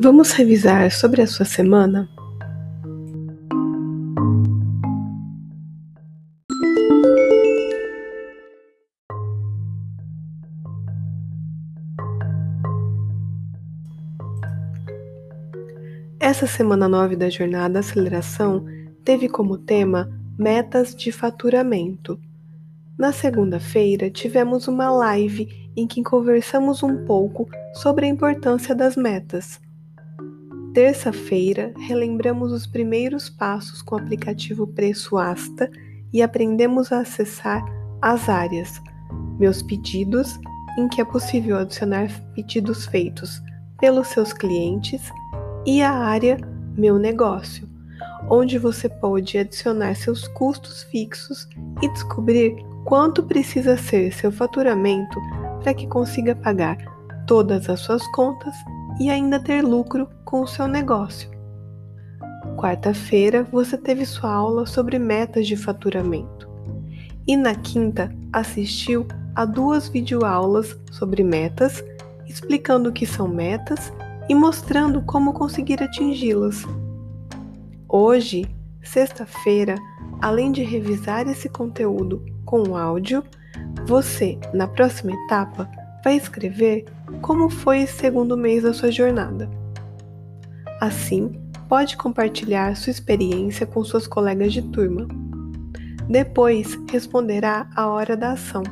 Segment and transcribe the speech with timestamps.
[0.00, 2.08] Vamos revisar sobre a sua semana?
[16.20, 18.64] Essa semana 9 da jornada Aceleração
[19.04, 20.08] teve como tema
[20.38, 22.20] Metas de Faturamento.
[22.96, 29.60] Na segunda-feira, tivemos uma live em que conversamos um pouco sobre a importância das metas.
[30.74, 35.70] Terça-feira, relembramos os primeiros passos com o aplicativo Preço Asta
[36.12, 37.64] e aprendemos a acessar
[38.02, 38.80] as áreas.
[39.38, 40.38] Meus Pedidos,
[40.78, 43.40] em que é possível adicionar pedidos feitos
[43.80, 45.10] pelos seus clientes,
[45.64, 46.38] e a área
[46.76, 47.68] Meu Negócio,
[48.28, 51.48] onde você pode adicionar seus custos fixos
[51.82, 55.18] e descobrir quanto precisa ser seu faturamento
[55.62, 56.76] para que consiga pagar
[57.26, 58.54] todas as suas contas
[59.00, 61.30] e ainda ter lucro com o seu negócio.
[62.54, 66.46] Quarta-feira você teve sua aula sobre metas de faturamento.
[67.26, 71.82] E na quinta assistiu a duas videoaulas sobre metas,
[72.26, 73.90] explicando o que são metas
[74.28, 76.62] e mostrando como conseguir atingi-las.
[77.88, 78.44] Hoje,
[78.82, 79.76] sexta-feira,
[80.20, 83.24] além de revisar esse conteúdo com áudio,
[83.86, 85.66] você, na próxima etapa,
[86.04, 86.84] vai escrever
[87.22, 89.48] como foi esse segundo mês da sua jornada.
[90.80, 91.32] Assim,
[91.68, 95.06] pode compartilhar sua experiência com suas colegas de turma.
[96.08, 98.62] Depois, responderá a hora da ação,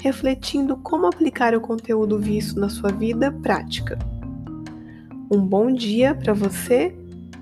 [0.00, 3.98] refletindo como aplicar o conteúdo visto na sua vida prática.
[5.30, 6.94] Um bom dia para você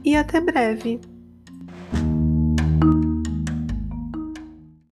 [0.04, 1.00] e até breve!